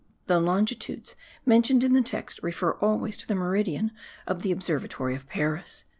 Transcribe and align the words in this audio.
The 0.25 0.39
longitudes 0.39 1.15
mentioned 1.45 1.83
in 1.83 1.93
the 1.93 2.01
text 2.01 2.39
refer 2.41 2.71
always 2.71 3.17
to 3.17 3.27
the 3.27 3.35
meridian 3.35 3.91
of 4.25 4.41
the 4.41 4.51
Observatory 4.51 5.13
of 5.13 5.27
Paris.)) 5.27 5.83